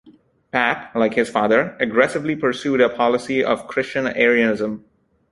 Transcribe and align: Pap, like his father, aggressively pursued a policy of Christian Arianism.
Pap, 0.49 0.95
like 0.95 1.13
his 1.13 1.29
father, 1.29 1.77
aggressively 1.79 2.35
pursued 2.35 2.81
a 2.81 2.89
policy 2.89 3.43
of 3.43 3.67
Christian 3.67 4.07
Arianism. 4.07 4.83